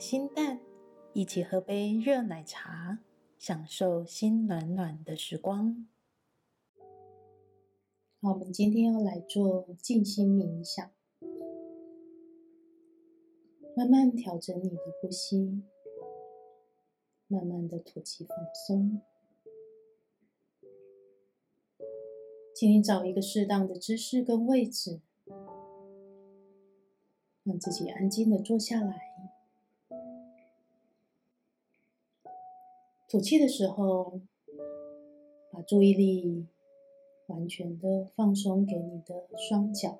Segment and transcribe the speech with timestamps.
[0.00, 0.58] 心淡，
[1.12, 3.00] 一起喝杯热奶茶，
[3.38, 5.86] 享受心暖暖的时光。
[8.22, 10.90] 好，我们今天要来做静心冥想，
[13.76, 15.62] 慢慢调整你的呼吸，
[17.28, 19.02] 慢慢的吐气放松。
[22.54, 25.02] 请你找一个适当的姿势跟位置。
[27.42, 29.09] 让自己安静的坐下来，
[33.10, 34.20] 吐气的时候，
[35.50, 36.46] 把注意力
[37.26, 39.98] 完全的放松给你的双脚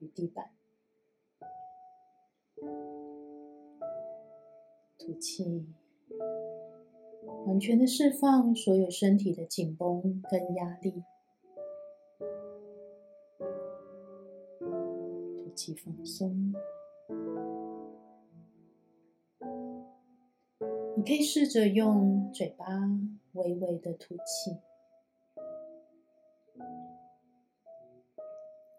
[0.00, 0.50] 与地板。
[4.98, 5.64] 吐气，
[7.46, 11.02] 完全的释放所有身体的紧绷跟压力。
[15.84, 16.54] 放松，
[20.98, 22.66] 你可以试着用嘴巴
[23.34, 24.56] 微微的吐气，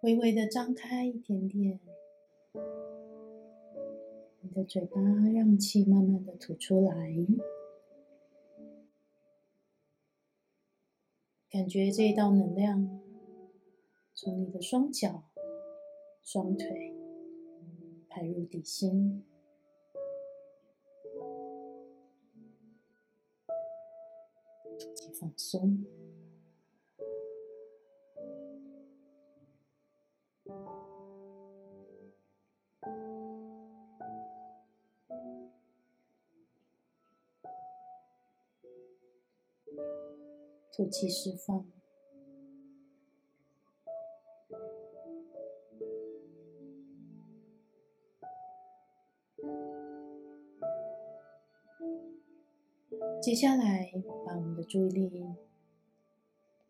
[0.01, 1.79] 微微的张开一点点，
[4.41, 4.99] 你的嘴巴
[5.33, 6.93] 让气慢慢的吐出来，
[11.49, 12.99] 感觉这一道能量
[14.13, 15.23] 从你的双脚。
[16.21, 16.93] 双腿
[18.09, 19.25] 排入底心，
[25.19, 25.83] 放松，
[40.71, 41.78] 吐气释放。
[53.29, 53.93] 接下来，
[54.25, 55.23] 把我们的注意力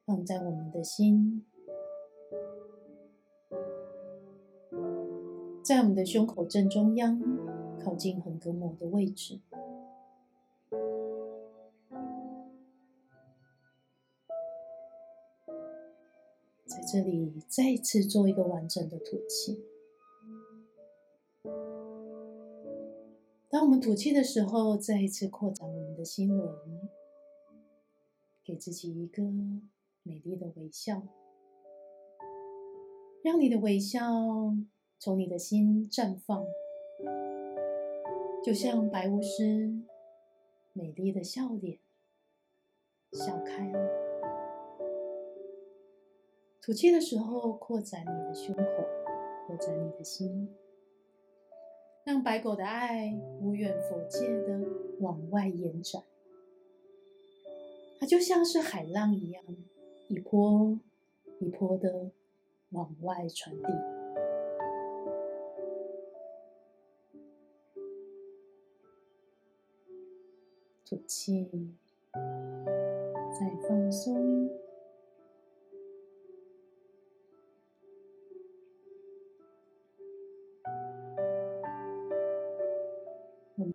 [0.05, 1.45] 放在我们的心，
[5.63, 7.17] 在我们的胸口正中央，
[7.81, 9.39] 靠近横膈膜的位置，
[16.65, 19.63] 在这里再一次做一个完整的吐气。
[23.49, 26.89] 当我们吐气的时候，再一次扩展我们的心轮，
[28.41, 29.21] 给自己一个
[30.01, 31.03] 美丽的微笑，
[33.21, 33.99] 让你的微笑
[34.97, 36.45] 从你的心绽放，
[38.41, 39.73] 就像白巫师
[40.71, 41.79] 美丽的笑脸，
[43.11, 43.89] 笑开了。
[46.61, 48.63] 吐气的时候，扩展你的胸口，
[49.45, 50.47] 扩展你的心。
[52.05, 54.59] 让白狗的爱无远弗届的
[54.99, 56.01] 往外延展，
[57.99, 59.43] 它就像是海浪一样，
[60.07, 60.79] 一波
[61.39, 62.09] 一波的
[62.71, 63.67] 往外传递。
[70.89, 71.47] 吐气，
[72.13, 74.49] 再放松。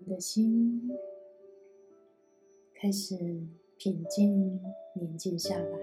[0.06, 0.91] 我的心
[2.75, 3.16] 开始
[3.78, 4.60] 平静、
[4.94, 5.78] 宁静下来。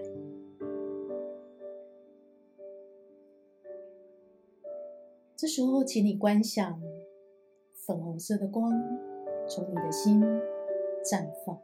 [5.36, 6.80] 这时候，请你观想
[7.74, 8.72] 粉红色的光
[9.48, 10.20] 从你的心
[11.04, 11.60] 绽放，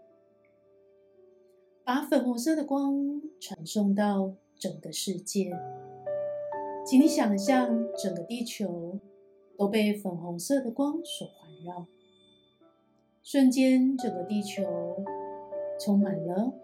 [1.84, 5.52] 把粉红色的光传送到整个世界。
[6.84, 8.98] 请你想象整个地球
[9.56, 11.86] 都被粉红色的光所环绕。
[13.22, 15.04] 瞬间，整个地球
[15.78, 16.54] 充满了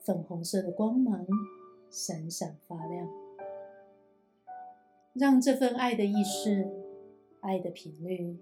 [0.00, 1.26] 粉红色的光芒，
[1.90, 3.08] 闪闪发亮。
[5.14, 6.68] 让这份爱的意识、
[7.40, 8.36] 爱的频率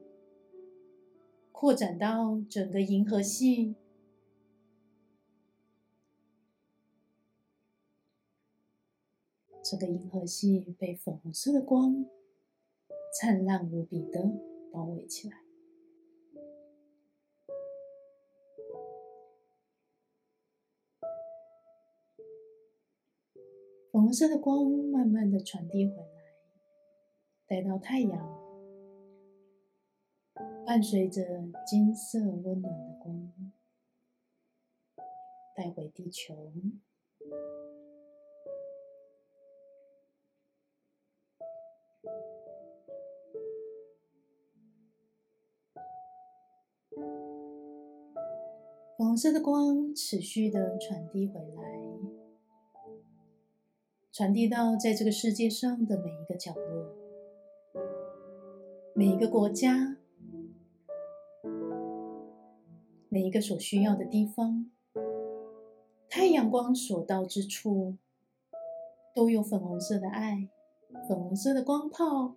[1.52, 3.74] 扩展到整个银河系。
[9.62, 12.06] 整个银河系被粉红色的光
[13.18, 14.30] 灿烂无比的
[14.72, 15.45] 包围起来。
[23.96, 26.06] 粉红色的光慢慢的传递回来，
[27.46, 28.38] 带到太阳。
[30.66, 31.22] 伴随着
[31.66, 33.32] 金色温暖的光
[35.56, 36.52] 带回地球。
[48.98, 51.75] 粉红色的光持续的传递回来。
[54.16, 56.86] 传递到在这个世界上的每一个角落，
[58.94, 59.98] 每一个国家，
[63.10, 64.70] 每一个所需要的地方，
[66.08, 67.98] 太阳光所到之处，
[69.14, 70.48] 都有粉红色的爱，
[71.06, 72.36] 粉红色的光泡。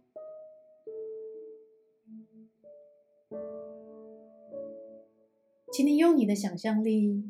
[5.71, 7.23] 请你用你的想象力，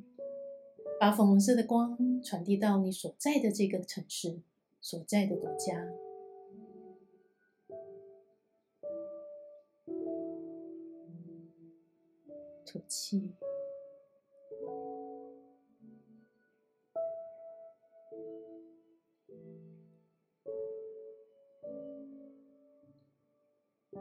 [0.99, 4.41] 把粉红色的光传递到你所在的这个城市、
[4.81, 5.87] 所在的国家。
[12.65, 13.31] 吐气。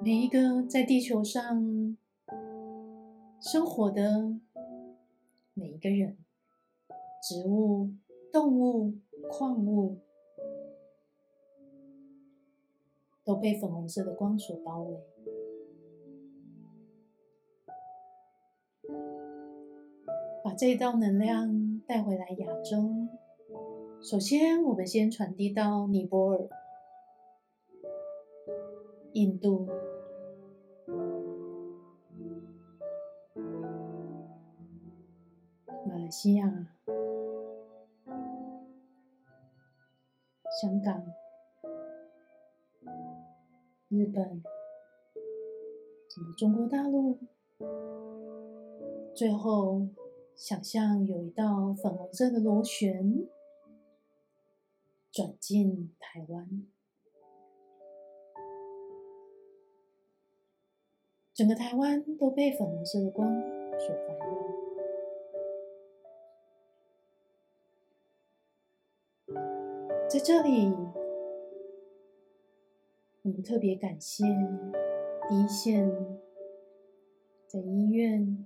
[0.01, 1.97] 每一个在地球上
[3.41, 4.39] 生活的
[5.55, 6.17] 每一个人，
[7.21, 7.91] 植物、
[8.33, 8.95] 动物、
[9.29, 9.99] 矿物，
[13.25, 14.97] 都被粉红色的光所包围。
[20.45, 23.09] 把这一道能量带回来亚洲。
[24.01, 26.49] 首先，我们先传递到尼泊尔、
[29.13, 29.67] 印度。
[35.87, 36.69] 马来西亚、
[40.61, 41.07] 香港、
[43.87, 44.43] 日本，
[46.09, 47.17] 整个中国大陆，
[49.15, 49.87] 最后
[50.35, 53.29] 想象有一道粉红色的螺旋
[55.13, 56.67] 转进台湾，
[61.33, 63.31] 整个台湾都被粉红色的光
[63.79, 64.68] 所环绕。
[70.19, 70.75] 在这里，
[73.23, 74.25] 我们特别感谢
[75.29, 75.89] 第一线
[77.47, 78.45] 在医院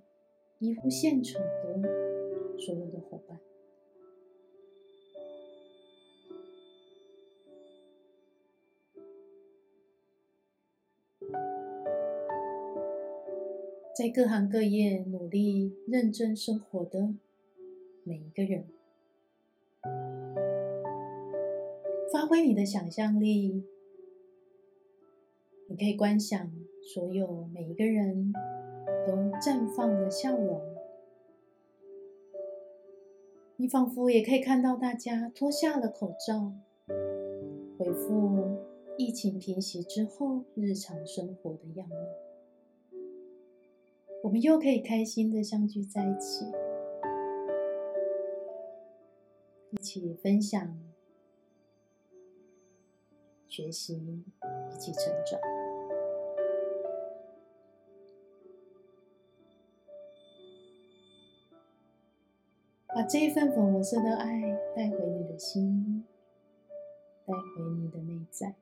[0.59, 3.41] 医护现场的所有的伙伴。
[13.97, 17.15] 在各行各业努力认真生活的
[18.05, 18.67] 每一个人。
[22.12, 23.64] 发挥你的想象力，
[25.67, 28.35] 你可以观想所有每一个人
[29.06, 30.61] 都绽放的笑容。
[33.56, 36.53] 你仿佛也可以看到大家脱下了口罩，
[37.79, 38.58] 恢复
[38.99, 41.97] 疫情平息之后日常生活的样貌。
[44.23, 46.44] 我们又可以开心的相聚在一起，
[49.70, 50.92] 一起分享。
[53.53, 54.01] 学习，
[54.71, 55.39] 一起成长。
[62.89, 66.03] 把这一份粉红色的爱带回你的心，
[67.27, 68.55] 带回你的内在。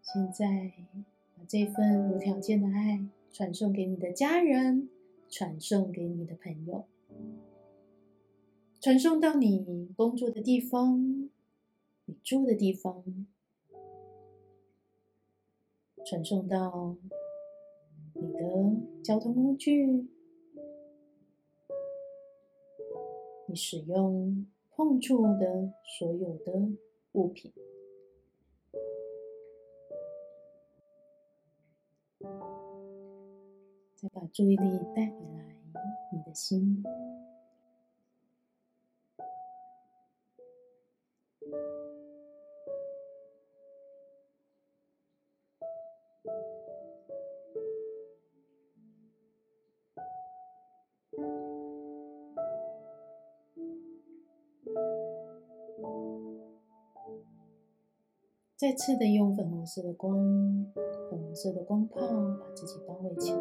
[0.00, 0.72] 现在，
[1.36, 4.88] 把这份无条件的爱传送给你的家人，
[5.28, 6.86] 传送给你的朋友，
[8.80, 11.28] 传送到你工作的地方。
[12.04, 13.04] 你住的地方，
[16.04, 16.96] 传送到
[18.14, 18.40] 你的
[19.04, 20.08] 交通工具，
[23.46, 26.52] 你使用碰触的所有的
[27.12, 27.52] 物品，
[33.94, 35.56] 再把注意力带回来，
[36.12, 36.84] 你的心。
[58.62, 60.16] 再次的用粉红色的光，
[61.10, 63.40] 粉红色的光泡把自己包围起来。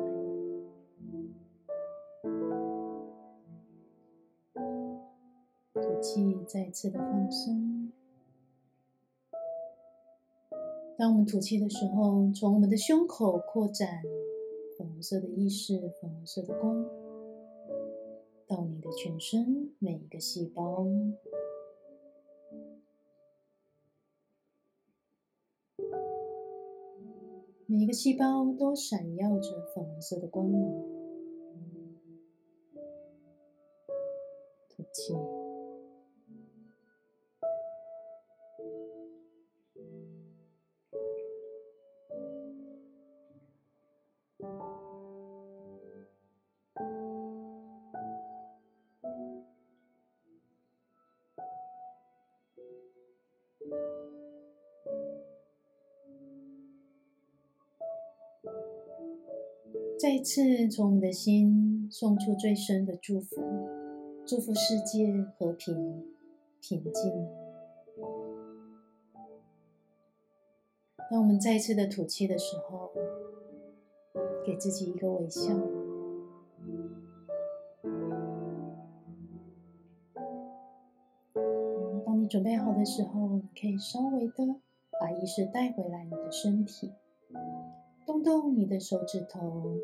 [5.76, 7.92] 吐气，再次的放松。
[10.98, 14.02] 当我们吐气的时候，从我们的胸口扩展
[14.76, 16.84] 粉红色的意识，粉红色的光，
[18.48, 20.84] 到你的全身每一个细胞。
[27.72, 30.62] 每一个细胞都闪耀着粉红色的光芒，
[34.68, 35.14] 吐气。
[60.02, 63.36] 再一次从我们的心送出最深的祝福，
[64.26, 65.76] 祝福世界和平、
[66.60, 67.12] 平静。
[71.12, 72.90] 当我们再一次的吐气的时候，
[74.44, 75.54] 给自己一个微笑。
[82.04, 84.56] 当你准备好的时候，可以稍微的
[85.00, 86.92] 把意识带回来你的身体。
[88.24, 89.80] 动你的手指头，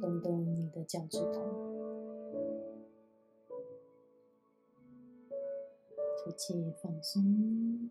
[0.00, 1.42] 动动你的脚趾头，
[6.18, 7.90] 吐气放松，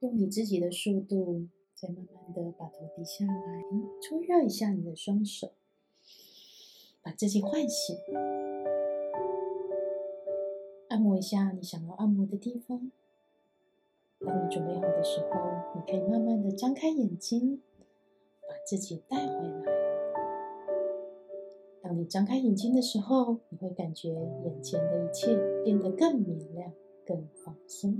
[0.00, 3.64] 用你自己的速度，再慢慢的把头低下来，
[4.00, 5.52] 搓热一下你的双手，
[7.02, 7.96] 把自己唤醒，
[10.88, 12.90] 按摩一下你想要按摩的地方。
[14.20, 15.28] 当你准备好的时候，
[15.74, 17.62] 你可以慢慢的张开眼睛。
[18.66, 19.62] 自己带回来。
[21.82, 26.72] 当你张开眼睛的时候，你会感觉眼前的一切变得更明亮、
[27.06, 27.96] 更放松。